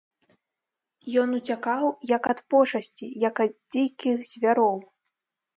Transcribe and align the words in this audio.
Ён 1.23 1.29
уцякаў, 1.39 1.85
як 2.15 2.23
ад 2.35 2.39
пошасці, 2.53 3.07
як 3.27 3.35
ад 3.47 3.53
дзікіх 3.71 4.17
звяроў. 4.31 4.77